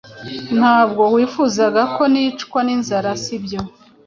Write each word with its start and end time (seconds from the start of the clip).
Ntabwo 0.59 1.01
wifuzaga 1.13 1.81
ko 1.95 2.03
nicwa 2.13 2.59
n'inzara, 2.65 3.09
sibyo? 3.23 3.59